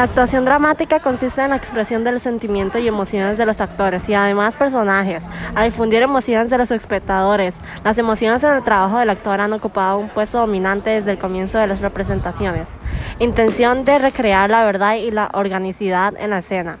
La 0.00 0.04
actuación 0.04 0.46
dramática 0.46 0.98
consiste 1.00 1.42
en 1.42 1.50
la 1.50 1.56
expresión 1.56 2.04
del 2.04 2.20
sentimiento 2.20 2.78
y 2.78 2.88
emociones 2.88 3.36
de 3.36 3.44
los 3.44 3.60
actores 3.60 4.08
y 4.08 4.14
además 4.14 4.56
personajes, 4.56 5.22
a 5.54 5.64
difundir 5.64 6.00
emociones 6.00 6.48
de 6.48 6.56
los 6.56 6.70
espectadores. 6.70 7.54
Las 7.84 7.98
emociones 7.98 8.42
en 8.42 8.54
el 8.54 8.64
trabajo 8.64 8.96
del 8.96 9.10
actor 9.10 9.42
han 9.42 9.52
ocupado 9.52 9.98
un 9.98 10.08
puesto 10.08 10.38
dominante 10.38 10.88
desde 10.88 11.10
el 11.10 11.18
comienzo 11.18 11.58
de 11.58 11.66
las 11.66 11.82
representaciones. 11.82 12.70
Intención 13.18 13.84
de 13.84 13.98
recrear 13.98 14.48
la 14.48 14.64
verdad 14.64 14.94
y 14.94 15.10
la 15.10 15.28
organicidad 15.34 16.14
en 16.18 16.30
la 16.30 16.38
escena, 16.38 16.78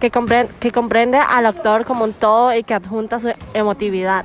que 0.00 0.10
que 0.10 0.72
comprende 0.72 1.18
al 1.18 1.46
actor 1.46 1.84
como 1.84 2.02
un 2.02 2.12
todo 2.12 2.52
y 2.52 2.64
que 2.64 2.74
adjunta 2.74 3.20
su 3.20 3.32
emotividad. 3.54 4.24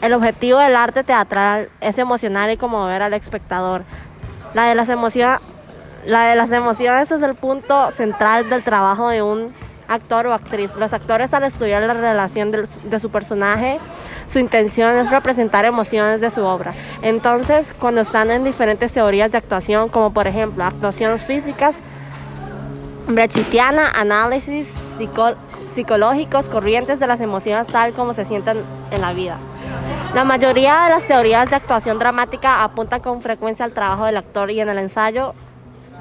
El 0.00 0.14
objetivo 0.14 0.60
del 0.60 0.76
arte 0.76 1.04
teatral 1.04 1.68
es 1.82 1.98
emocionar 1.98 2.50
y 2.50 2.56
conmover 2.56 3.02
al 3.02 3.12
espectador. 3.12 3.84
La 4.54 4.64
de 4.64 4.74
las 4.74 4.88
emociones 4.88 5.40
la 6.06 6.28
de 6.28 6.36
las 6.36 6.50
emociones 6.52 7.10
es 7.10 7.20
el 7.20 7.34
punto 7.34 7.90
central 7.92 8.48
del 8.48 8.62
trabajo 8.62 9.08
de 9.08 9.22
un 9.22 9.52
actor 9.88 10.26
o 10.26 10.32
actriz. 10.32 10.70
Los 10.76 10.92
actores 10.92 11.34
al 11.34 11.44
estudiar 11.44 11.82
la 11.82 11.94
relación 11.94 12.50
de, 12.52 12.98
su 12.98 13.10
personaje, 13.10 13.78
su 14.28 14.38
intención 14.38 14.96
es 14.96 15.10
representar 15.10 15.64
emociones 15.64 16.20
de 16.20 16.30
su 16.30 16.42
obra. 16.42 16.74
Entonces, 17.02 17.74
cuando 17.78 18.00
están 18.00 18.30
en 18.30 18.44
diferentes 18.44 18.92
teorías 18.92 19.32
de 19.32 19.38
actuación, 19.38 19.88
como 19.88 20.12
por 20.12 20.26
ejemplo 20.26 20.64
actuaciones 20.64 21.24
físicas, 21.24 21.74
brechitiana, 23.08 23.90
análisis 23.90 24.68
psicológicos, 25.74 26.48
corrientes 26.48 26.98
de 26.98 27.06
las 27.06 27.20
emociones 27.20 27.66
tal 27.66 27.92
como 27.92 28.14
se 28.14 28.24
sienten 28.24 28.62
en 28.90 29.00
la 29.00 29.12
vida. 29.12 29.38
La 30.14 30.24
mayoría 30.24 30.84
de 30.84 30.90
las 30.90 31.06
teorías 31.06 31.50
de 31.50 31.56
actuación 31.56 31.98
dramática 31.98 32.64
apuntan 32.64 33.00
con 33.00 33.20
frecuencia 33.22 33.64
al 33.64 33.72
trabajo 33.72 34.06
del 34.06 34.16
actor 34.16 34.50
y 34.50 34.60
en 34.60 34.68
el 34.68 34.78
ensayo 34.78 35.34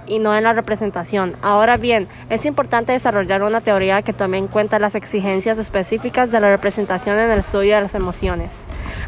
y 0.08 0.20
no 0.20 0.36
en 0.36 0.44
la 0.44 0.54
representación. 0.54 1.36
Ahora 1.42 1.78
bien, 1.78 2.08
es 2.30 2.46
importante 2.46 2.92
desarrollar 2.92 3.44
una 3.44 3.62
teoría 3.62 4.02
que 4.02 4.14
tome 4.14 4.38
en 4.38 4.48
cuenta 4.48 4.80
las 4.80 4.96
exigencias 4.96 5.58
específicas 5.58 6.32
de 6.32 6.40
la 6.40 6.50
representación 6.50 7.18
en 7.18 7.32
el 7.32 7.40
estudio 7.40 7.76
de 7.76 7.82
las 7.82 7.96
emociones. 7.96 8.52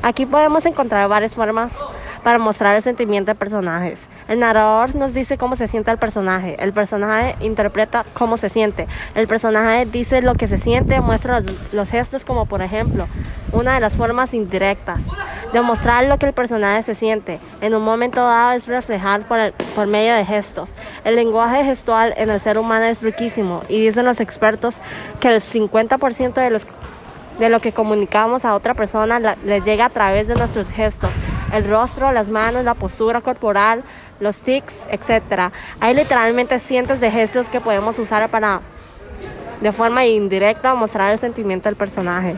Aquí 0.02 0.26
podemos 0.26 0.66
encontrar 0.66 1.08
varias 1.10 1.36
formas 1.36 1.72
para 2.28 2.40
mostrar 2.40 2.76
el 2.76 2.84
sentimiento 2.84 3.32
de 3.32 3.36
personajes. 3.36 4.00
El 4.28 4.42
narrador 4.42 4.94
nos 4.96 5.14
dice 5.14 5.38
cómo 5.38 5.56
se 5.56 5.70
siente 5.70 5.92
el 5.92 5.98
personaje, 5.98 6.58
el 6.62 6.74
personaje 6.74 7.38
interpreta 7.40 8.04
cómo 8.12 8.36
se 8.36 8.50
siente, 8.50 8.86
el 9.16 9.28
personaje 9.30 9.86
dice 9.86 10.22
lo 10.22 10.36
que 10.36 10.50
se 10.50 10.58
siente, 10.58 11.00
muestra 11.00 11.42
los, 11.72 11.90
gestos 11.90 12.26
como 12.26 12.46
por 12.46 12.62
ejemplo 12.62 13.08
una 13.54 13.76
de 13.76 13.80
las 13.80 13.96
formas 13.96 14.34
indirectas. 14.34 15.00
Demostrar 15.54 16.04
lo 16.04 16.18
que 16.18 16.26
el 16.26 16.34
personaje 16.34 16.84
se 16.84 16.96
siente 16.96 17.40
en 17.62 17.74
un 17.74 17.86
momento 17.86 18.20
dado 18.20 18.52
es 18.52 18.68
reflejar 18.68 19.22
por, 19.22 19.54
por 19.74 19.88
medio 19.88 20.14
de 20.14 20.26
gestos. 20.26 20.70
El 21.06 21.16
lenguaje 21.16 21.64
gestual 21.64 22.14
en 22.18 22.30
el 22.30 22.42
ser 22.42 22.58
humano 22.58 22.88
es 22.88 23.02
riquísimo 23.02 23.62
y 23.70 23.80
dicen 23.80 24.04
los 24.04 24.20
expertos 24.20 24.76
que 25.22 25.34
el 25.34 25.42
50% 25.42 26.34
de, 26.34 26.50
los, 26.50 26.68
de 27.40 27.48
lo 27.48 27.62
que 27.62 27.72
comunicamos 27.72 28.44
a 28.44 28.54
otra 28.54 28.74
persona 28.74 29.18
le 29.18 29.62
llega 29.62 29.86
a 29.86 29.90
través 29.90 30.28
de 30.28 30.36
nuestros 30.36 30.70
gestos 30.70 31.10
el 31.54 31.70
rostro, 31.70 32.12
las 32.12 32.30
manos, 32.30 32.64
la 32.64 32.74
postura 32.74 33.22
corporal, 33.22 33.84
los 34.20 34.38
tics, 34.38 34.74
etc. 34.90 35.52
Hay 35.80 35.94
literalmente 35.94 36.60
cientos 36.60 37.00
de 37.00 37.12
gestos 37.12 37.50
que 37.50 37.62
podemos 37.62 37.98
usar 38.00 38.28
para, 38.30 38.62
de 39.62 39.72
forma 39.72 40.06
indirecta, 40.06 40.74
mostrar 40.76 41.12
el 41.12 41.20
sentimiento 41.20 41.70
del 41.70 41.76
personaje. 41.76 42.36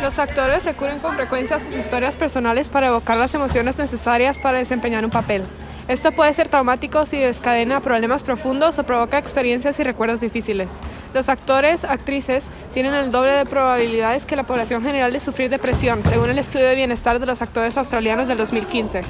Los 0.00 0.18
actores 0.18 0.64
recurren 0.64 0.98
con 0.98 1.14
frecuencia 1.14 1.56
a 1.56 1.60
sus 1.60 1.74
historias 1.76 2.16
personales 2.16 2.68
para 2.68 2.88
evocar 2.88 3.16
las 3.16 3.32
emociones 3.34 3.78
necesarias 3.78 4.38
para 4.38 4.58
desempeñar 4.58 5.04
un 5.04 5.10
papel. 5.10 5.44
Esto 5.86 6.12
puede 6.12 6.32
ser 6.32 6.48
traumático 6.48 7.04
si 7.04 7.18
descadena 7.18 7.80
problemas 7.80 8.22
profundos 8.22 8.78
o 8.78 8.84
provoca 8.84 9.18
experiencias 9.18 9.78
y 9.78 9.82
recuerdos 9.82 10.22
difíciles. 10.22 10.72
Los 11.12 11.28
actores, 11.28 11.84
actrices, 11.84 12.48
tienen 12.72 12.94
el 12.94 13.12
doble 13.12 13.32
de 13.32 13.44
probabilidades 13.44 14.24
que 14.24 14.34
la 14.34 14.44
población 14.44 14.82
general 14.82 15.12
de 15.12 15.20
sufrir 15.20 15.50
depresión, 15.50 16.02
según 16.04 16.30
el 16.30 16.38
estudio 16.38 16.64
de 16.64 16.74
bienestar 16.74 17.18
de 17.18 17.26
los 17.26 17.42
actores 17.42 17.76
australianos 17.76 18.28
del 18.28 18.38
2015. 18.38 19.02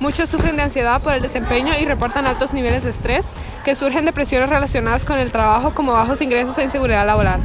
Muchos 0.00 0.30
sufren 0.30 0.56
de 0.56 0.62
ansiedad 0.62 1.02
por 1.02 1.12
el 1.12 1.20
desempeño 1.20 1.74
y 1.78 1.84
reportan 1.84 2.26
altos 2.26 2.54
niveles 2.54 2.82
de 2.82 2.90
estrés 2.90 3.26
que 3.62 3.74
surgen 3.74 4.06
de 4.06 4.12
presiones 4.12 4.48
relacionadas 4.48 5.04
con 5.04 5.18
el 5.18 5.32
trabajo 5.32 5.74
como 5.74 5.92
bajos 5.92 6.22
ingresos 6.22 6.56
e 6.56 6.62
inseguridad 6.62 7.06
laboral. 7.06 7.40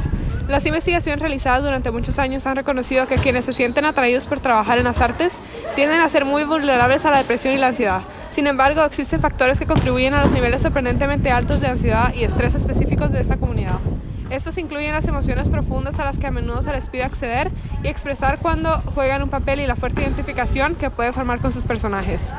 Las 0.48 0.66
investigaciones 0.66 1.20
realizadas 1.20 1.62
durante 1.62 1.92
muchos 1.92 2.20
años 2.20 2.48
han 2.48 2.56
reconocido 2.56 3.06
que 3.06 3.18
quienes 3.18 3.44
se 3.44 3.52
sienten 3.52 3.84
atraídos 3.84 4.28
por 4.28 4.40
trabajar 4.40 4.78
en 4.78 4.86
las 4.86 5.02
artes 5.02 5.34
tienden 5.76 6.00
a 6.00 6.08
ser 6.08 6.24
muy 6.24 6.46
vulnerables 6.46 7.04
a 7.04 7.12
la 7.12 7.18
depresión 7.18 7.54
y 7.54 7.58
la 7.58 7.68
ansiedad, 7.68 8.02
sin 8.38 8.46
embargo, 8.46 8.84
existen 8.84 9.20
factores 9.20 9.58
que 9.58 9.66
contribuyen 9.66 10.14
a 10.14 10.22
los 10.22 10.32
niveles 10.32 10.62
sorprendentemente 10.62 11.32
altos 11.32 11.60
de 11.60 11.66
ansiedad 11.66 12.14
y 12.14 12.24
estrés 12.24 12.54
específicos 12.54 13.12
de 13.12 13.20
esta 13.20 13.38
comunidad. 13.38 13.80
Estos 14.30 14.60
incluyen 14.60 14.94
las 14.94 15.08
emociones 15.08 15.50
profundas 15.50 16.00
a 16.00 16.06
las 16.06 16.20
que 16.20 16.28
a 16.28 16.30
menudo 16.30 16.62
se 16.62 16.72
les 16.72 16.88
pide 16.88 17.02
acceder 17.02 17.50
y 17.82 17.88
expresar 17.88 18.38
cuando 18.38 18.80
juegan 18.94 19.24
un 19.24 19.30
papel 19.30 19.60
y 19.60 19.66
la 19.66 19.76
fuerte 19.76 20.04
identificación 20.04 20.76
que 20.76 20.92
puede 20.92 21.14
formar 21.14 21.40
con 21.40 21.52
sus 21.52 21.64
personajes. 21.64 22.32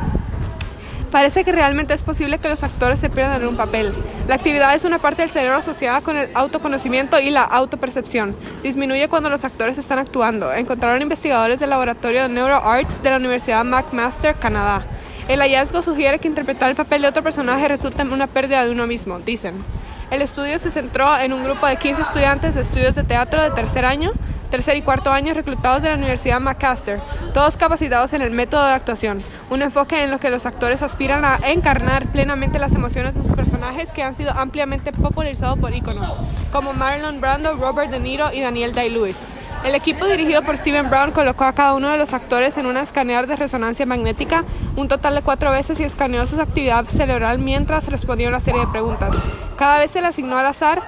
Parece 1.11 1.43
que 1.43 1.51
realmente 1.51 1.95
es 1.95 2.05
posible 2.05 2.39
que 2.39 2.49
los 2.49 2.63
actores 2.63 3.01
se 3.01 3.11
pierdan 3.11 3.41
en 3.41 3.49
un 3.49 3.57
papel. 3.57 3.93
La 4.29 4.37
actividad 4.37 4.77
es 4.77 4.85
una 4.85 5.01
parte 5.01 5.23
del 5.23 5.31
cerebro 5.31 5.57
asociada 5.57 6.01
con 6.01 6.17
el 6.17 6.31
autoconocimiento 6.33 7.19
y 7.19 7.31
la 7.31 7.43
autopercepción. 7.43 8.37
Disminuye 8.63 9.09
cuando 9.09 9.31
los 9.31 9.45
actores 9.45 9.79
están 9.79 9.99
actuando, 9.99 10.53
encontraron 10.53 11.03
investigadores 11.03 11.59
del 11.59 11.71
laboratorio 11.71 12.23
de 12.23 12.29
NeuroArts 12.29 13.03
de 13.03 13.11
la 13.11 13.17
Universidad 13.17 13.65
McMaster, 13.65 14.37
Canadá. 14.37 14.85
El 15.29 15.41
hallazgo 15.41 15.83
sugiere 15.83 16.19
que 16.19 16.27
interpretar 16.27 16.71
el 16.71 16.77
papel 16.77 17.03
de 17.03 17.09
otro 17.09 17.23
personaje 17.23 17.69
resulta 17.69 18.01
en 18.01 18.13
una 18.13 18.27
pérdida 18.27 18.65
de 18.65 18.71
uno 18.71 18.87
mismo, 18.87 19.19
dicen. 19.19 19.63
El 20.11 20.23
estudio 20.23 20.59
se 20.59 20.71
centró 20.71 21.19
en 21.19 21.35
un 21.35 21.45
grupo 21.45 21.67
de 21.67 21.77
15 21.77 22.01
estudiantes 22.01 22.55
de 22.55 22.63
estudios 22.63 22.95
de 22.95 23.05
teatro 23.05 23.43
de 23.43 23.51
tercer 23.51 23.85
año, 23.85 24.13
tercer 24.51 24.79
y 24.79 24.83
cuarto 24.83 25.13
año 25.13 25.35
reclutados 25.35 25.83
de 25.83 25.91
la 25.91 25.97
Universidad 25.97 26.41
McMaster, 26.41 27.01
todos 27.35 27.59
capacitados 27.59 28.15
en 28.15 28.23
el 28.23 28.31
método 28.31 28.65
de 28.65 28.73
actuación, 28.73 29.19
un 29.51 29.61
enfoque 29.61 30.03
en 30.03 30.11
lo 30.11 30.19
que 30.19 30.31
los 30.31 30.47
actores 30.47 30.81
aspiran 30.81 31.27
a 31.27 31.37
encarnar 31.45 32.07
plenamente 32.07 32.59
las 32.59 32.75
emociones 32.75 33.15
de 33.15 33.23
sus 33.23 33.35
personajes 33.35 33.91
que 33.91 34.03
han 34.03 34.15
sido 34.15 34.33
ampliamente 34.33 34.93
popularizados 34.93 35.59
por 35.59 35.75
íconos, 35.75 36.11
como 36.51 36.73
Marlon 36.73 37.21
Brando, 37.21 37.55
Robert 37.57 37.91
De 37.91 38.01
Niro 38.01 38.33
y 38.33 38.41
Daniel 38.41 38.73
Day-Lewis. 38.73 39.35
El 39.65 39.75
equipo 39.75 40.07
dirigido 40.07 40.43
por 40.43 40.57
Steven 40.57 40.89
Brown 40.89 41.11
colocó 41.11 41.45
a 41.45 41.53
cada 41.53 41.75
uno 41.75 41.91
de 41.91 41.99
los 41.99 42.15
actores 42.15 42.57
en 42.57 42.67
una 42.67 42.81
escaneador 42.81 43.27
de 43.27 43.37
resonancia 43.37 43.85
magnética 43.87 44.45
un 44.77 44.89
total 44.89 45.17
de 45.17 45.23
cuatro 45.23 45.51
veces 45.51 45.81
y 45.81 45.85
escaneó 45.85 46.27
su 46.27 46.41
actividad 46.41 46.85
cerebral 46.87 47.39
mientras 47.39 47.87
respondía 47.89 48.29
una 48.29 48.41
serie 48.41 48.61
de 48.61 48.67
preguntas. 48.69 49.15
Cada 49.57 49.79
vez 49.79 49.91
se 49.91 50.01
le 50.01 50.07
asignó 50.07 50.39
al 50.39 50.47
azar 50.47 50.83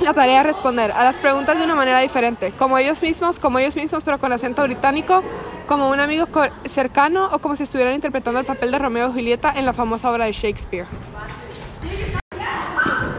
la 0.00 0.12
tarea 0.14 0.38
de 0.38 0.42
responder 0.44 0.92
a 0.92 1.04
las 1.04 1.16
preguntas 1.16 1.58
de 1.58 1.64
una 1.64 1.74
manera 1.74 2.00
diferente, 2.00 2.52
como 2.58 2.78
ellos 2.78 3.02
mismos, 3.02 3.38
como 3.38 3.58
ellos 3.58 3.76
mismos 3.76 4.04
pero 4.04 4.18
con 4.18 4.32
acento 4.32 4.62
británico, 4.62 5.22
como 5.66 5.90
un 5.90 6.00
amigo 6.00 6.26
cercano 6.64 7.28
o 7.32 7.38
como 7.38 7.56
si 7.56 7.64
estuvieran 7.64 7.94
interpretando 7.94 8.40
el 8.40 8.46
papel 8.46 8.72
de 8.72 8.78
Romeo 8.78 9.10
y 9.10 9.12
Julieta 9.12 9.52
en 9.54 9.66
la 9.66 9.72
famosa 9.72 10.10
obra 10.10 10.24
de 10.24 10.32
Shakespeare. 10.32 10.86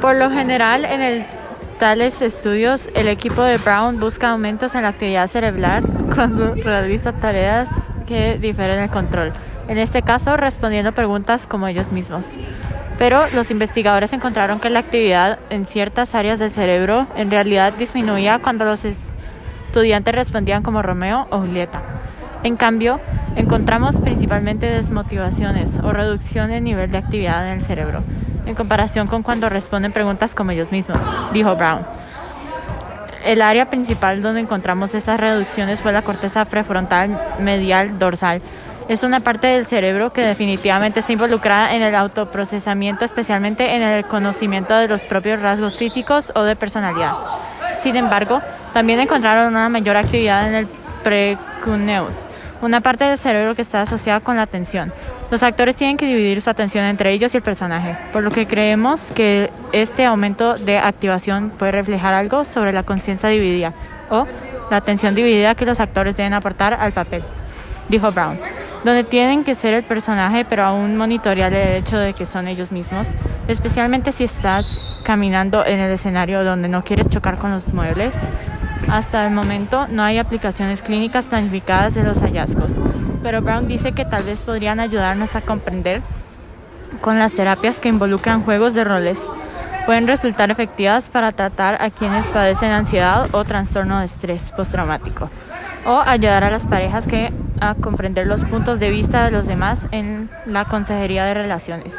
Por 0.02 0.16
lo 0.16 0.30
general, 0.30 0.86
en 0.86 1.02
el 1.02 1.26
tales 1.80 2.22
estudios, 2.22 2.90
el 2.96 3.08
equipo 3.08 3.44
de 3.44 3.58
Brown 3.58 4.00
busca 4.00 4.30
aumentos 4.30 4.74
en 4.76 4.84
la 4.84 4.90
actividad 4.90 5.28
cerebral 5.28 5.84
cuando 6.14 6.56
realiza 6.56 7.14
tareas 7.14 7.70
que 8.08 8.38
difieren 8.40 8.80
el 8.80 8.90
control, 8.90 9.34
en 9.68 9.78
este 9.78 10.02
caso 10.02 10.38
respondiendo 10.38 10.92
preguntas 10.94 11.46
como 11.46 11.68
ellos 11.68 11.92
mismos. 11.92 12.26
Pero 12.98 13.28
los 13.36 13.52
investigadores 13.52 14.12
encontraron 14.14 14.60
que 14.60 14.72
la 14.72 14.80
actividad 14.80 15.38
en 15.52 15.66
ciertas 15.66 16.16
áreas 16.16 16.40
del 16.40 16.52
cerebro 16.52 17.06
en 17.16 17.30
realidad 17.30 17.74
disminuía 17.74 18.40
cuando 18.40 18.66
los 18.66 18.84
estudiantes 18.84 20.16
respondían 20.16 20.64
como 20.64 20.82
Romeo 20.82 21.28
o 21.30 21.40
Julieta. 21.42 21.82
En 22.44 22.56
cambio, 22.56 23.00
encontramos 23.36 23.98
principalmente 23.98 24.66
desmotivaciones 24.66 25.72
o 25.84 25.92
reducción 25.92 26.50
de 26.50 26.62
nivel 26.62 26.92
de 26.92 26.98
actividad 26.98 27.46
en 27.48 27.58
el 27.58 27.62
cerebro, 27.62 28.04
en 28.48 28.56
comparación 28.56 29.08
con 29.08 29.24
cuando 29.24 29.50
responden 29.50 29.92
preguntas 29.92 30.34
como 30.34 30.52
ellos 30.52 30.72
mismos, 30.72 30.98
dijo 31.34 31.56
Brown. 31.56 31.86
El 33.24 33.42
área 33.42 33.70
principal 33.70 34.22
donde 34.22 34.40
encontramos 34.40 34.96
estas 34.96 35.20
reducciones 35.20 35.82
fue 35.82 35.92
la 35.92 36.04
corteza 36.04 36.46
prefrontal 36.46 37.36
medial 37.40 38.00
dorsal. 38.00 38.42
Es 38.88 39.04
una 39.04 39.20
parte 39.20 39.48
del 39.48 39.66
cerebro 39.66 40.14
que 40.14 40.22
definitivamente 40.22 41.02
está 41.02 41.12
involucrada 41.12 41.76
en 41.76 41.82
el 41.82 41.94
autoprocesamiento, 41.94 43.04
especialmente 43.04 43.76
en 43.76 43.82
el 43.82 44.06
conocimiento 44.06 44.74
de 44.78 44.88
los 44.88 45.02
propios 45.02 45.42
rasgos 45.42 45.76
físicos 45.76 46.32
o 46.36 46.44
de 46.44 46.56
personalidad. 46.56 47.16
Sin 47.82 47.98
embargo, 47.98 48.42
también 48.74 49.02
encontraron 49.02 49.48
una 49.48 49.68
mayor 49.68 49.98
actividad 49.98 50.48
en 50.48 50.56
el 50.56 50.68
precuneus, 51.04 52.16
una 52.62 52.80
parte 52.80 53.04
del 53.04 53.18
cerebro 53.18 53.56
que 53.56 53.62
está 53.62 53.82
asociada 53.82 54.22
con 54.22 54.38
la 54.38 54.44
atención. 54.44 54.94
Los 55.30 55.44
actores 55.44 55.76
tienen 55.76 55.98
que 55.98 56.06
dividir 56.06 56.42
su 56.42 56.50
atención 56.50 56.86
entre 56.86 57.12
ellos 57.12 57.34
y 57.34 57.38
el 57.38 57.44
personaje, 57.44 57.98
por 58.14 58.24
lo 58.24 58.32
que 58.32 58.48
creemos 58.48 59.02
que 59.12 59.52
este 59.74 60.06
aumento 60.06 60.56
de 60.56 60.78
activación 60.78 61.50
puede 61.50 61.74
reflejar 61.74 62.14
algo 62.14 62.46
sobre 62.46 62.72
la 62.72 62.84
conciencia 62.84 63.28
dividida 63.28 63.74
o 64.10 64.26
la 64.72 64.78
atención 64.78 65.16
dividida 65.16 65.54
que 65.56 65.66
los 65.66 65.82
actores 65.82 66.16
deben 66.16 66.34
aportar 66.34 66.74
al 66.76 66.94
papel, 66.94 67.24
dijo 67.90 68.10
Brown. 68.12 68.40
donde 68.86 69.04
tienen 69.04 69.44
que 69.44 69.54
ser 69.54 69.74
el 69.74 69.84
personaje 69.84 70.46
pero 70.46 70.64
aún 70.64 70.96
monitorear 70.96 71.52
el 71.54 71.84
hecho 71.84 71.98
de 71.98 72.14
que 72.14 72.26
son 72.26 72.48
ellos 72.48 72.72
mismos, 72.72 73.06
especialmente 73.50 74.14
si 74.14 74.24
estás 74.24 74.66
caminando 75.04 75.66
en 75.66 75.80
el 75.80 75.92
escenario 75.92 76.46
donde 76.46 76.70
no 76.70 76.84
quieres 76.86 77.10
chocar 77.10 77.38
con 77.38 77.52
los 77.52 77.68
muebles. 77.74 78.16
Hasta 78.90 79.26
el 79.26 79.34
momento 79.34 79.88
no 79.90 80.04
hay 80.04 80.20
aplicaciones 80.20 80.82
clínicas 80.82 81.26
planificadas 81.26 81.96
de 81.96 82.04
los 82.04 82.20
hallazgos, 82.22 82.72
pero 83.28 83.42
Brown 83.42 83.68
dice 83.68 83.92
que 83.92 84.06
tal 84.06 84.24
vez 84.24 84.40
podrían 84.40 84.80
ayudarnos 84.80 85.36
a 85.36 85.42
comprender 85.42 86.02
con 87.02 87.20
las 87.20 87.34
terapias 87.34 87.82
que 87.82 87.90
involucran 87.90 88.42
juegos 88.42 88.74
de 88.74 88.86
roles. 88.86 89.20
Pueden 89.86 90.08
resultar 90.08 90.50
efectivas 90.50 91.10
para 91.10 91.34
tratar 91.34 91.82
a 91.82 91.90
quienes 91.90 92.26
padecen 92.28 92.72
ansiedad 92.72 93.28
o 93.36 93.44
trastorno 93.44 94.00
de 94.00 94.06
estrés 94.06 94.50
postraumático 94.52 95.30
o 95.86 96.00
ayudar 96.00 96.46
a 96.46 96.52
las 96.52 96.66
parejas 96.66 97.06
que 97.06 97.34
a 97.60 97.76
comprender 97.76 98.28
los 98.28 98.46
puntos 98.46 98.80
de 98.80 98.92
vista 98.92 99.26
de 99.26 99.32
los 99.32 99.46
demás 99.46 99.90
en 99.92 100.30
la 100.46 100.64
consejería 100.64 101.26
de 101.26 101.34
relaciones. 101.34 101.96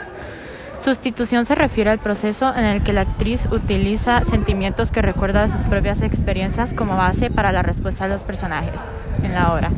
Sustitución 0.81 1.45
se 1.45 1.55
refiere 1.55 1.91
al 1.91 1.99
proceso 1.99 2.55
en 2.57 2.65
el 2.65 2.83
que 2.83 2.95
la 2.95 3.03
actriz 3.03 3.47
utiliza 3.53 4.25
sentimientos 4.31 4.91
que 4.93 5.03
recuerda 5.03 5.43
de 5.43 5.49
sus 5.49 5.63
propias 5.65 6.01
experiencias 6.01 6.73
como 6.73 6.97
base 6.97 7.29
para 7.29 7.53
la 7.53 7.61
respuesta 7.61 8.05
de 8.07 8.15
los 8.15 8.23
personajes 8.23 8.81
en 9.23 9.35
la 9.35 9.53
obra. 9.53 9.71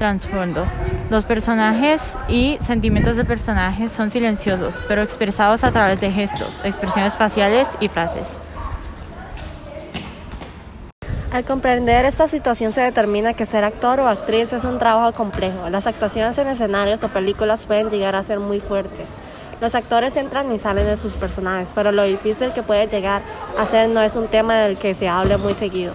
Transfondo. 0.00 0.64
Los 1.10 1.26
personajes 1.26 2.00
y 2.26 2.56
sentimientos 2.62 3.16
de 3.16 3.26
personajes 3.26 3.92
son 3.92 4.10
silenciosos, 4.10 4.80
pero 4.88 5.02
expresados 5.02 5.62
a 5.62 5.72
través 5.72 6.00
de 6.00 6.10
gestos, 6.10 6.58
expresiones 6.64 7.14
faciales 7.16 7.68
y 7.80 7.88
frases. 7.88 8.26
Al 11.30 11.44
comprender 11.44 12.06
esta 12.06 12.28
situación 12.28 12.72
se 12.72 12.80
determina 12.80 13.34
que 13.34 13.44
ser 13.44 13.62
actor 13.62 14.00
o 14.00 14.08
actriz 14.08 14.54
es 14.54 14.64
un 14.64 14.78
trabajo 14.78 15.12
complejo. 15.14 15.68
Las 15.68 15.86
actuaciones 15.86 16.38
en 16.38 16.48
escenarios 16.48 17.04
o 17.04 17.08
películas 17.08 17.66
pueden 17.66 17.90
llegar 17.90 18.16
a 18.16 18.22
ser 18.22 18.40
muy 18.40 18.60
fuertes. 18.60 19.06
Los 19.60 19.74
actores 19.74 20.16
entran 20.16 20.50
y 20.50 20.58
salen 20.58 20.86
de 20.86 20.96
sus 20.96 21.12
personajes, 21.12 21.68
pero 21.74 21.92
lo 21.92 22.04
difícil 22.04 22.54
que 22.54 22.62
puede 22.62 22.86
llegar 22.86 23.20
a 23.58 23.66
ser 23.66 23.90
no 23.90 24.00
es 24.00 24.16
un 24.16 24.28
tema 24.28 24.60
del 24.60 24.78
que 24.78 24.94
se 24.94 25.10
hable 25.10 25.36
muy 25.36 25.52
seguido. 25.52 25.92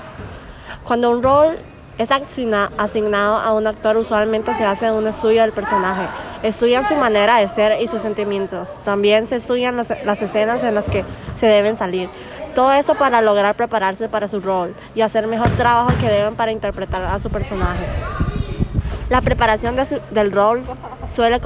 Cuando 0.84 1.10
un 1.10 1.24
rol 1.24 1.57
es 1.97 2.09
asignado 2.12 3.38
a 3.38 3.53
un 3.53 3.68
actor, 3.68 3.97
usualmente 3.97 4.53
se 4.53 4.65
hace 4.65 4.92
un 4.92 5.07
estudio 5.07 5.42
del 5.42 5.51
personaje. 5.51 6.07
Estudian 6.44 6.88
su 6.88 6.95
manera 6.95 7.38
de 7.38 7.47
ser 7.50 7.81
y 7.81 7.88
sus 7.88 8.01
sentimientos. 8.01 8.69
También 8.83 9.27
se 9.27 9.38
estudian 9.38 9.77
las, 9.77 9.89
escenas 10.21 10.63
en 10.63 10.75
las 10.75 10.86
que 10.86 11.06
se 11.39 11.47
deben 11.47 11.77
salir. 11.77 12.09
Todo 12.53 12.74
esto 12.74 12.95
para 12.95 13.21
lograr 13.21 13.56
prepararse 13.56 14.07
para 14.09 14.27
su 14.27 14.39
rol 14.39 14.74
y 14.94 15.01
hacer 15.01 15.27
mejor 15.27 15.50
trabajo 15.51 15.92
que 16.00 16.09
deben 16.09 16.36
para 16.36 16.51
interpretar 16.51 17.03
a 17.03 17.19
su 17.19 17.30
personaje. 17.30 17.86
La 19.09 19.21
preparación 19.21 19.75
del 20.12 20.31
rol 20.31 20.63
suele 21.07 21.39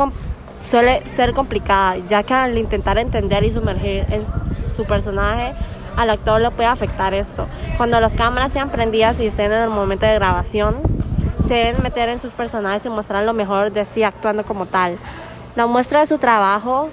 suele 0.64 1.04
ser 1.16 1.34
complicada, 1.34 1.98
ya 2.08 2.24
que 2.24 2.34
al 2.34 2.58
intentar 2.58 2.98
entender 2.98 3.44
y 3.44 3.52
sumergir 3.52 4.06
en 4.10 4.24
su 4.76 4.86
personaje, 4.86 5.54
al 6.00 6.10
actor 6.10 6.40
le 6.40 6.50
puede 6.52 6.70
afectar 6.70 7.14
esto. 7.14 7.46
Cuando 7.76 8.00
las 8.00 8.14
cámaras 8.14 8.54
sean 8.54 8.70
prendidas 8.70 9.20
y 9.20 9.28
estén 9.28 9.52
en 9.52 9.64
el 9.64 9.70
momento 9.70 10.06
de 10.06 10.16
grabación, 10.16 10.78
se 11.48 11.56
deben 11.56 11.84
meter 11.84 12.08
en 12.10 12.20
sus 12.20 12.32
personajes 12.32 12.86
y 12.86 12.90
mostrar 12.90 13.26
lo 13.26 13.34
mejor 13.34 13.72
de 13.72 13.84
sí 13.84 14.04
actuando 14.04 14.46
como 14.46 14.66
tal. 14.66 14.98
La 15.56 15.66
muestra 15.66 16.00
de 16.00 16.06
su 16.06 16.18
trabajo, 16.18 16.90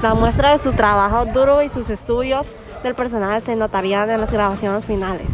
la 0.00 0.14
muestra 0.14 0.56
de 0.56 0.62
su 0.62 0.72
trabajo 0.72 1.26
duro 1.26 1.62
y 1.62 1.68
sus 1.68 1.90
estudios 1.90 2.46
del 2.82 2.94
personaje 2.94 3.40
se 3.42 3.56
notarían 3.56 4.08
en 4.08 4.20
las 4.20 4.32
grabaciones 4.32 4.86
finales. 4.86 5.26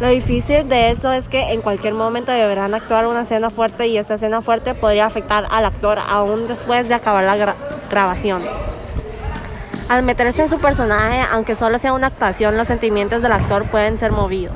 Lo 0.00 0.08
difícil 0.08 0.68
de 0.68 0.90
esto 0.90 1.12
es 1.12 1.28
que 1.28 1.52
en 1.52 1.60
cualquier 1.60 1.94
momento 1.94 2.32
deberán 2.32 2.74
actuar 2.74 3.06
una 3.06 3.22
escena 3.22 3.50
fuerte 3.50 3.88
y 3.88 3.98
esta 3.98 4.14
escena 4.14 4.42
fuerte 4.42 4.74
podría 4.74 5.06
afectar 5.06 5.46
al 5.50 5.64
actor 5.64 5.98
aún 5.98 6.46
después 6.48 6.86
de 6.88 6.94
acabar 6.94 7.24
la 7.24 7.56
grabación. 7.90 8.42
Al 9.88 10.02
meterse 10.02 10.42
en 10.42 10.50
su 10.50 10.58
personaje, 10.58 11.22
aunque 11.32 11.54
solo 11.54 11.78
sea 11.78 11.94
una 11.94 12.08
actuación, 12.08 12.58
los 12.58 12.68
sentimientos 12.68 13.22
del 13.22 13.32
actor 13.32 13.64
pueden 13.64 13.98
ser 13.98 14.12
movidos. 14.12 14.54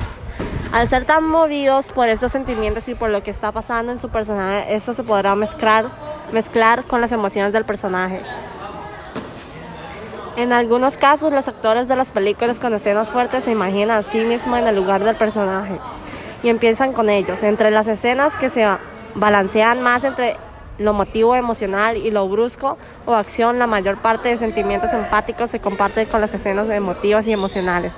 Al 0.71 0.87
ser 0.87 1.05
tan 1.05 1.27
movidos 1.27 1.87
por 1.87 2.07
estos 2.07 2.31
sentimientos 2.31 2.87
y 2.87 2.93
por 2.93 3.09
lo 3.09 3.23
que 3.23 3.31
está 3.31 3.51
pasando 3.51 3.91
en 3.91 3.99
su 3.99 4.09
personaje, 4.09 4.75
esto 4.75 4.93
se 4.93 5.03
podrá 5.03 5.35
mezclar, 5.35 5.85
mezclar 6.31 6.83
con 6.83 7.01
las 7.01 7.11
emociones 7.11 7.51
del 7.51 7.65
personaje. 7.65 8.21
En 10.35 10.53
algunos 10.53 10.97
casos, 10.97 11.33
los 11.33 11.47
actores 11.47 11.87
de 11.87 11.95
las 11.95 12.09
películas 12.09 12.59
con 12.59 12.73
escenas 12.75 13.09
fuertes 13.09 13.43
se 13.43 13.51
imaginan 13.51 13.99
a 13.99 14.03
sí 14.03 14.19
mismos 14.19 14.59
en 14.59 14.67
el 14.67 14.75
lugar 14.75 15.03
del 15.03 15.15
personaje 15.15 15.79
y 16.43 16.49
empiezan 16.49 16.93
con 16.93 17.09
ellos. 17.09 17.41
Entre 17.41 17.71
las 17.71 17.87
escenas 17.87 18.35
que 18.35 18.51
se 18.51 18.67
balancean 19.15 19.81
más 19.81 20.03
entre 20.03 20.37
lo 20.77 20.93
motivo 20.93 21.35
emocional 21.35 21.97
y 21.97 22.11
lo 22.11 22.27
brusco 22.27 22.77
o 23.05 23.13
acción, 23.13 23.59
la 23.59 23.67
mayor 23.67 23.97
parte 23.97 24.29
de 24.29 24.37
sentimientos 24.37 24.91
empáticos 24.93 25.51
se 25.51 25.59
comparten 25.59 26.07
con 26.07 26.21
las 26.21 26.33
escenas 26.33 26.69
emotivas 26.69 27.27
y 27.27 27.33
emocionales. 27.33 27.93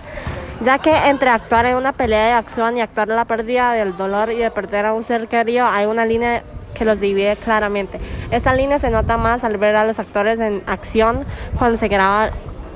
Ya 0.62 0.80
que 0.80 0.96
entre 1.08 1.30
actuar 1.30 1.66
en 1.66 1.76
una 1.76 1.92
pelea 1.92 2.28
de 2.28 2.32
acción 2.34 2.78
y 2.78 2.82
actuar 2.82 3.10
en 3.10 3.18
la 3.18 3.26
pérdida 3.26 3.74
del 3.74 3.98
dolor 3.98 4.32
y 4.32 4.38
de 4.38 4.52
perder 4.52 4.86
a 4.86 4.94
un 4.94 5.04
ser 5.04 5.28
querido 5.28 5.66
hay 5.66 5.86
una 5.86 6.06
línea 6.06 6.44
que 6.74 6.86
los 6.86 7.00
divide 7.00 7.36
claramente. 7.36 8.00
Esta 8.32 8.54
línea 8.54 8.80
se 8.80 8.90
nota 8.90 9.18
más 9.18 9.44
al 9.44 9.58
ver 9.58 9.76
a 9.76 9.86
los 9.86 10.00
actores 10.00 10.40
en 10.40 10.62
acción 10.68 11.26
cuando 11.58 11.78
se 11.78 11.88
graba, 11.88 12.30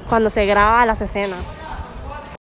cuando 0.09 0.29
se 0.29 0.45
graba 0.45 0.85
las 0.85 1.01
escenas. 1.01 1.39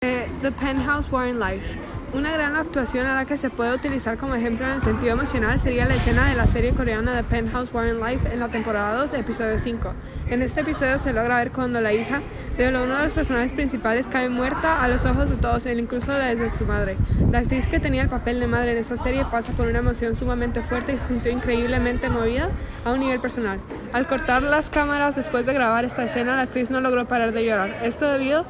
Eh, 0.03 0.29
the 0.43 0.51
Penthouse 0.53 1.11
War 1.11 1.27
in 1.27 1.41
Life. 1.41 1.77
Una 2.15 2.31
gran 2.31 2.55
actuación 2.55 3.09
a 3.09 3.17
la 3.17 3.25
que 3.25 3.37
se 3.37 3.51
puede 3.51 3.75
utilizar 3.75 4.17
como 4.19 4.37
ejemplo 4.37 4.65
en 4.65 4.75
el 4.75 4.81
sentido 4.81 5.15
emocional 5.15 5.59
sería 5.59 5.85
la 5.85 5.95
escena 5.95 6.29
de 6.29 6.37
la 6.37 6.47
serie 6.47 6.71
coreana 6.71 7.13
The 7.13 7.25
Penthouse 7.25 7.75
War 7.75 7.89
in 7.89 7.99
Life 7.99 8.33
en 8.33 8.39
la 8.39 8.47
temporada 8.47 8.97
2, 9.01 9.15
episodio 9.15 9.59
5. 9.59 9.93
En 10.29 10.41
este 10.41 10.61
episodio 10.61 10.97
se 11.01 11.13
logra 11.13 11.39
ver 11.39 11.51
cuando 11.51 11.81
la 11.81 11.93
hija 11.93 12.23
de 12.57 12.69
uno 12.69 12.97
de 12.97 13.03
los 13.03 13.13
personajes 13.13 13.53
principales 13.53 14.07
cae 14.07 14.29
muerta 14.29 14.81
a 14.81 14.87
los 14.87 15.05
ojos 15.05 15.29
de 15.29 15.35
todos, 15.35 15.67
e 15.67 15.75
incluso 15.75 16.17
la 16.17 16.33
de 16.33 16.51
su 16.51 16.65
madre. 16.65 16.97
La 17.33 17.41
actriz 17.41 17.67
que 17.67 17.81
tenía 17.81 18.03
el 18.03 18.09
papel 18.09 18.39
de 18.39 18.47
madre 18.47 18.71
en 18.73 18.79
esa 18.79 18.97
serie 18.97 19.25
pasa 19.29 19.53
por 19.55 19.67
una 19.67 19.81
emoción 19.81 20.15
sumamente 20.15 20.63
fuerte 20.63 20.93
y 20.93 20.99
se 20.99 21.09
sintió 21.09 21.33
increíblemente 21.33 22.11
movida 22.11 22.49
a 22.85 22.93
un 22.93 23.01
nivel 23.01 23.19
personal. 23.19 23.59
Al 23.93 24.07
cortar 24.07 24.45
las 24.45 24.71
cámaras 24.71 25.17
después 25.17 25.47
de 25.47 25.53
grabar 25.53 25.85
esta 25.85 26.05
escena, 26.05 26.37
la 26.37 26.43
actriz 26.43 26.71
no 26.71 26.81
logró 26.81 27.07
parar 27.07 27.33
de 27.33 27.45
llorar. 27.45 27.75
Esto 27.83 28.09
debido 28.09 28.45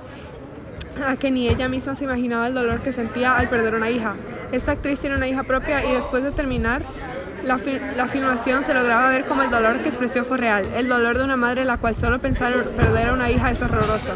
a 1.06 1.16
que 1.16 1.30
ni 1.30 1.48
ella 1.48 1.68
misma 1.68 1.94
se 1.94 2.04
imaginaba 2.04 2.46
el 2.46 2.54
dolor 2.54 2.80
que 2.80 2.92
sentía 2.92 3.36
al 3.36 3.48
perder 3.48 3.74
una 3.74 3.90
hija. 3.90 4.14
Esta 4.52 4.72
actriz 4.72 5.00
tiene 5.00 5.16
una 5.16 5.26
hija 5.26 5.42
propia 5.42 5.84
y 5.84 5.92
después 5.92 6.22
de 6.22 6.30
terminar 6.30 6.82
la, 7.44 7.60
la, 7.96 8.06
filmación 8.06 8.64
se 8.64 8.72
lograba 8.74 9.08
ver 9.08 9.26
como 9.26 9.42
el 9.42 9.50
dolor 9.50 9.82
que 9.82 9.88
expresó 9.88 10.24
fue 10.24 10.38
real, 10.38 10.64
el 10.76 10.88
dolor 10.88 11.18
de 11.18 11.24
una 11.24 11.36
madre 11.36 11.64
la 11.64 11.76
cual 11.76 11.94
solo 11.94 12.18
pensar 12.18 12.52
en 12.52 12.64
perder 12.76 13.08
a 13.08 13.12
una 13.12 13.30
hija 13.30 13.50
es 13.50 13.60
horroroso. 13.60 14.12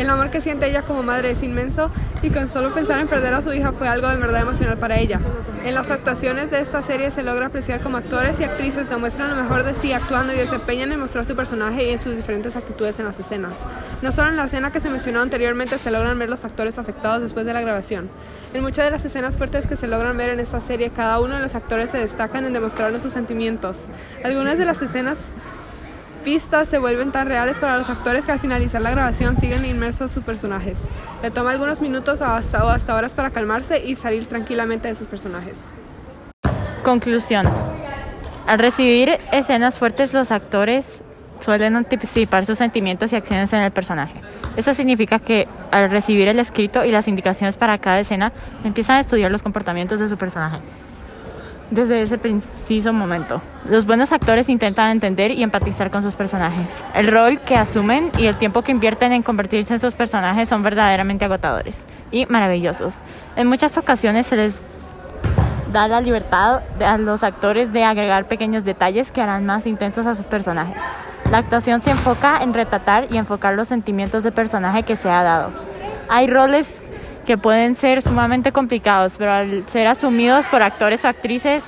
El 0.00 0.08
amor 0.08 0.30
que 0.30 0.40
siente 0.40 0.66
ella 0.66 0.80
como 0.80 1.02
madre 1.02 1.32
es 1.32 1.42
inmenso 1.42 1.90
y 2.22 2.30
con 2.30 2.48
solo 2.48 2.72
pensar 2.72 3.00
en 3.00 3.06
perder 3.06 3.34
a 3.34 3.42
su 3.42 3.52
hija 3.52 3.72
fue 3.72 3.86
algo 3.86 4.08
de 4.08 4.16
verdad 4.16 4.40
emocional 4.40 4.78
para 4.78 4.98
ella. 4.98 5.20
En 5.62 5.74
las 5.74 5.90
actuaciones 5.90 6.50
de 6.50 6.58
esta 6.58 6.80
serie 6.80 7.10
se 7.10 7.22
logra 7.22 7.48
apreciar 7.48 7.82
como 7.82 7.98
actores 7.98 8.40
y 8.40 8.44
actrices 8.44 8.88
demuestran 8.88 9.28
lo 9.28 9.36
mejor 9.36 9.62
de 9.62 9.74
sí 9.74 9.92
actuando 9.92 10.32
y 10.32 10.38
desempeñan 10.38 10.90
en 10.90 11.00
mostrar 11.00 11.26
su 11.26 11.36
personaje 11.36 11.84
y 11.86 11.90
en 11.90 11.98
sus 11.98 12.16
diferentes 12.16 12.56
actitudes 12.56 12.98
en 12.98 13.04
las 13.04 13.20
escenas. 13.20 13.52
No 14.00 14.10
solo 14.10 14.30
en 14.30 14.36
la 14.36 14.44
escena 14.44 14.72
que 14.72 14.80
se 14.80 14.88
mencionó 14.88 15.20
anteriormente 15.20 15.76
se 15.76 15.90
logran 15.90 16.18
ver 16.18 16.30
los 16.30 16.46
actores 16.46 16.78
afectados 16.78 17.20
después 17.20 17.44
de 17.44 17.52
la 17.52 17.60
grabación. 17.60 18.08
En 18.54 18.62
muchas 18.62 18.86
de 18.86 18.92
las 18.92 19.04
escenas 19.04 19.36
fuertes 19.36 19.66
que 19.66 19.76
se 19.76 19.86
logran 19.86 20.16
ver 20.16 20.30
en 20.30 20.40
esta 20.40 20.60
serie, 20.60 20.88
cada 20.88 21.20
uno 21.20 21.36
de 21.36 21.42
los 21.42 21.54
actores 21.54 21.90
se 21.90 21.98
destacan 21.98 22.46
en 22.46 22.54
demostrarnos 22.54 23.02
sus 23.02 23.12
sentimientos. 23.12 23.88
Algunas 24.24 24.56
de 24.56 24.64
las 24.64 24.80
escenas 24.80 25.18
pistas 26.20 26.68
se 26.68 26.78
vuelven 26.78 27.12
tan 27.12 27.26
reales 27.26 27.58
para 27.58 27.76
los 27.76 27.90
actores 27.90 28.24
que 28.24 28.32
al 28.32 28.38
finalizar 28.38 28.80
la 28.80 28.90
grabación 28.90 29.36
siguen 29.36 29.64
inmersos 29.64 30.12
sus 30.12 30.22
personajes. 30.22 30.78
Le 31.22 31.30
toma 31.30 31.50
algunos 31.50 31.80
minutos 31.80 32.22
hasta, 32.22 32.64
o 32.64 32.68
hasta 32.68 32.94
horas 32.94 33.14
para 33.14 33.30
calmarse 33.30 33.84
y 33.84 33.94
salir 33.94 34.26
tranquilamente 34.26 34.88
de 34.88 34.94
sus 34.94 35.06
personajes. 35.06 35.72
Conclusión. 36.84 37.48
Al 38.46 38.58
recibir 38.58 39.18
escenas 39.32 39.78
fuertes, 39.78 40.14
los 40.14 40.32
actores 40.32 41.02
suelen 41.40 41.76
anticipar 41.76 42.44
sus 42.44 42.58
sentimientos 42.58 43.12
y 43.12 43.16
acciones 43.16 43.52
en 43.52 43.60
el 43.60 43.70
personaje. 43.70 44.14
Eso 44.56 44.74
significa 44.74 45.18
que 45.18 45.48
al 45.70 45.90
recibir 45.90 46.28
el 46.28 46.38
escrito 46.38 46.84
y 46.84 46.90
las 46.90 47.08
indicaciones 47.08 47.56
para 47.56 47.78
cada 47.78 48.00
escena, 48.00 48.32
empiezan 48.64 48.96
a 48.96 49.00
estudiar 49.00 49.30
los 49.30 49.42
comportamientos 49.42 50.00
de 50.00 50.08
su 50.08 50.16
personaje 50.16 50.58
desde 51.70 52.02
ese 52.02 52.18
preciso 52.18 52.92
momento. 52.92 53.40
Los 53.68 53.86
buenos 53.86 54.12
actores 54.12 54.48
intentan 54.48 54.90
entender 54.90 55.30
y 55.30 55.42
empatizar 55.42 55.90
con 55.90 56.02
sus 56.02 56.14
personajes. 56.14 56.74
El 56.94 57.08
rol 57.08 57.40
que 57.40 57.56
asumen 57.56 58.10
y 58.18 58.26
el 58.26 58.36
tiempo 58.36 58.62
que 58.62 58.72
invierten 58.72 59.12
en 59.12 59.22
convertirse 59.22 59.74
en 59.74 59.80
sus 59.80 59.94
personajes 59.94 60.48
son 60.48 60.62
verdaderamente 60.62 61.24
agotadores 61.24 61.84
y 62.10 62.26
maravillosos. 62.26 62.94
En 63.36 63.46
muchas 63.46 63.76
ocasiones 63.78 64.26
se 64.26 64.36
les 64.36 64.54
da 65.72 65.86
la 65.86 66.00
libertad 66.00 66.62
a 66.84 66.98
los 66.98 67.22
actores 67.22 67.72
de 67.72 67.84
agregar 67.84 68.26
pequeños 68.26 68.64
detalles 68.64 69.12
que 69.12 69.20
harán 69.20 69.46
más 69.46 69.66
intensos 69.66 70.06
a 70.06 70.14
sus 70.14 70.24
personajes. 70.24 70.82
La 71.30 71.38
actuación 71.38 71.80
se 71.80 71.92
enfoca 71.92 72.42
en 72.42 72.52
retratar 72.54 73.06
y 73.10 73.16
enfocar 73.16 73.54
los 73.54 73.68
sentimientos 73.68 74.24
del 74.24 74.32
personaje 74.32 74.82
que 74.82 74.96
se 74.96 75.08
ha 75.08 75.22
dado. 75.22 75.50
Hay 76.08 76.26
roles 76.26 76.66
que 77.30 77.38
pueden 77.38 77.76
ser 77.76 78.02
sumamente 78.02 78.50
complicados, 78.50 79.14
pero 79.16 79.30
al 79.30 79.62
ser 79.68 79.86
asumidos 79.86 80.46
por 80.46 80.64
actores 80.64 81.04
o 81.04 81.08
actrices 81.08 81.62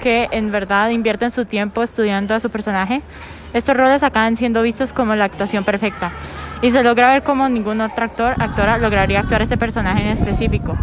que 0.00 0.28
en 0.30 0.52
verdad 0.52 0.90
invierten 0.90 1.32
su 1.32 1.44
tiempo 1.44 1.82
estudiando 1.82 2.36
a 2.36 2.38
su 2.38 2.50
personaje, 2.50 3.02
estos 3.52 3.76
roles 3.76 4.04
acaban 4.04 4.36
siendo 4.36 4.62
vistos 4.62 4.92
como 4.92 5.16
la 5.16 5.24
actuación 5.24 5.64
perfecta 5.64 6.12
y 6.62 6.70
se 6.70 6.84
logra 6.84 7.12
ver 7.12 7.24
cómo 7.24 7.48
ningún 7.48 7.80
otro 7.80 8.04
actor 8.04 8.40
actora 8.40 8.78
lograría 8.78 9.18
actuar 9.18 9.42
ese 9.42 9.56
personaje 9.56 10.02
en 10.02 10.10
específico. 10.10 10.78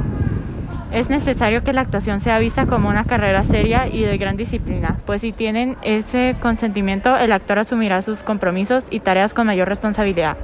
Es 0.92 1.10
necesario 1.10 1.64
que 1.64 1.72
la 1.72 1.80
actuación 1.80 2.20
sea 2.20 2.38
vista 2.38 2.66
como 2.66 2.90
una 2.90 3.06
carrera 3.06 3.46
seria 3.46 3.88
y 3.88 4.04
de 4.04 4.18
gran 4.18 4.36
disciplina, 4.36 4.98
pues 5.06 5.22
si 5.22 5.32
tienen 5.32 5.78
ese 5.82 6.36
consentimiento, 6.42 7.16
el 7.16 7.32
actor 7.32 7.60
asumirá 7.60 8.02
sus 8.02 8.18
compromisos 8.20 8.84
y 8.90 9.00
tareas 9.00 9.34
con 9.34 9.48
mayor 9.48 9.70
responsabilidad, 9.70 10.36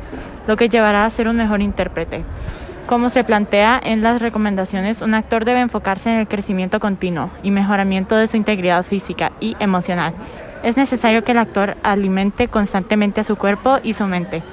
lo 0.47 0.55
que 0.55 0.69
llevará 0.69 1.03
a 1.03 1.09
ser 1.09 1.27
un 1.27 1.35
mejor 1.35 1.61
intérprete. 1.61 2.23
Como 2.91 3.07
se 3.07 3.23
plantea 3.23 3.79
en 3.81 4.03
las 4.03 4.21
recomendaciones, 4.21 5.01
un 5.01 5.13
actor 5.13 5.45
debe 5.45 5.61
enfocarse 5.61 6.09
en 6.09 6.17
el 6.17 6.27
crecimiento 6.27 6.81
continuo 6.81 7.29
y 7.41 7.49
mejoramiento 7.49 8.17
de 8.17 8.27
su 8.27 8.35
integridad 8.35 8.83
física 8.83 9.31
y 9.39 9.55
emocional. 9.61 10.13
Es 10.61 10.75
necesario 10.75 11.23
que 11.23 11.31
el 11.31 11.37
actor 11.37 11.77
alimente 11.83 12.49
constantemente 12.49 13.21
a 13.21 13.23
su 13.23 13.37
cuerpo 13.37 13.77
y 13.81 13.93
su 13.93 14.03
mente. 14.07 14.43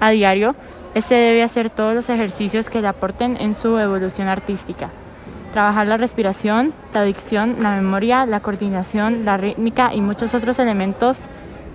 A 0.00 0.10
diario, 0.10 0.56
este 0.96 1.14
debe 1.14 1.44
hacer 1.44 1.70
todos 1.70 1.94
los 1.94 2.08
ejercicios 2.08 2.68
que 2.68 2.80
le 2.80 2.88
aporten 2.88 3.36
en 3.40 3.54
su 3.54 3.78
evolución 3.78 4.26
artística 4.26 4.90
trabajar 5.52 5.86
la 5.86 5.96
respiración, 5.96 6.74
la 6.92 7.04
dicción, 7.04 7.58
la 7.60 7.76
memoria, 7.76 8.26
la 8.26 8.40
coordinación, 8.40 9.24
la 9.24 9.36
rítmica 9.36 9.94
y 9.94 10.00
muchos 10.00 10.34
otros 10.34 10.58
elementos 10.58 11.20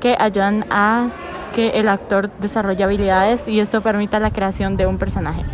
que 0.02 0.18
ayudan 0.20 0.66
a 0.70 1.12
que 1.56 1.70
el 1.80 1.88
actor 1.88 2.30
desarrolle 2.42 2.84
habilidades 2.84 3.48
y 3.48 3.62
esto 3.62 3.80
permita 3.80 4.20
la 4.20 4.32
creación 4.32 4.76
de 4.76 4.86
un 4.86 4.98
personaje. 4.98 5.46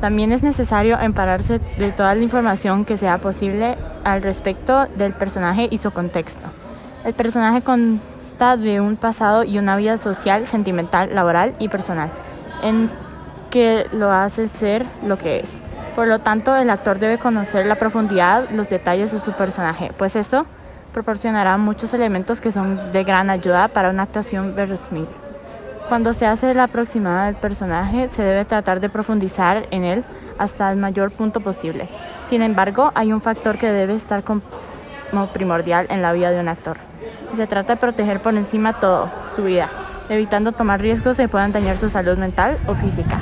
También 0.00 0.32
es 0.32 0.42
necesario 0.42 0.98
empararse 1.00 1.60
de 1.78 1.92
toda 1.92 2.14
la 2.14 2.22
información 2.22 2.84
que 2.84 2.96
sea 2.96 3.18
posible 3.18 3.76
al 4.04 4.22
respecto 4.22 4.86
del 4.96 5.12
personaje 5.12 5.68
y 5.70 5.78
su 5.78 5.90
contexto. 5.90 6.46
El 7.04 7.14
personaje 7.14 7.62
consta 7.62 8.56
de 8.56 8.80
un 8.80 8.96
pasado 8.96 9.42
y 9.42 9.58
una 9.58 9.76
vida 9.76 9.96
social, 9.96 10.46
sentimental, 10.46 11.14
laboral 11.14 11.54
y 11.58 11.68
personal, 11.68 12.10
en 12.62 12.90
que 13.50 13.86
lo 13.92 14.12
hace 14.12 14.46
ser 14.46 14.86
lo 15.04 15.18
que 15.18 15.40
es. 15.40 15.50
Por 15.96 16.06
lo 16.06 16.20
tanto, 16.20 16.54
el 16.54 16.70
actor 16.70 16.98
debe 17.00 17.18
conocer 17.18 17.66
la 17.66 17.74
profundidad, 17.74 18.48
los 18.50 18.68
detalles 18.68 19.10
de 19.10 19.18
su 19.18 19.32
personaje, 19.32 19.90
pues 19.98 20.14
esto 20.14 20.46
proporcionará 20.92 21.56
muchos 21.58 21.92
elementos 21.92 22.40
que 22.40 22.52
son 22.52 22.92
de 22.92 23.04
gran 23.04 23.30
ayuda 23.30 23.68
para 23.68 23.90
una 23.90 24.04
actuación 24.04 24.54
verosímil. 24.54 25.06
Cuando 25.88 26.12
se 26.12 26.26
hace 26.26 26.52
la 26.52 26.64
aproximada 26.64 27.26
del 27.26 27.36
personaje, 27.36 28.08
se 28.08 28.22
debe 28.22 28.44
tratar 28.44 28.80
de 28.80 28.90
profundizar 28.90 29.66
en 29.70 29.84
él 29.84 30.04
hasta 30.38 30.70
el 30.70 30.76
mayor 30.76 31.10
punto 31.10 31.40
posible. 31.40 31.88
Sin 32.26 32.42
embargo, 32.42 32.92
hay 32.94 33.10
un 33.10 33.22
factor 33.22 33.56
que 33.56 33.72
debe 33.72 33.94
estar 33.94 34.22
como 34.22 34.42
primordial 35.32 35.86
en 35.88 36.02
la 36.02 36.12
vida 36.12 36.30
de 36.30 36.40
un 36.40 36.48
actor. 36.48 36.76
Se 37.34 37.46
trata 37.46 37.74
de 37.74 37.80
proteger 37.80 38.20
por 38.20 38.34
encima 38.34 38.80
todo, 38.80 39.08
su 39.34 39.44
vida, 39.44 39.70
evitando 40.10 40.52
tomar 40.52 40.78
riesgos 40.78 41.16
que 41.16 41.26
puedan 41.26 41.52
dañar 41.52 41.78
su 41.78 41.88
salud 41.88 42.18
mental 42.18 42.58
o 42.66 42.74
física. 42.74 43.18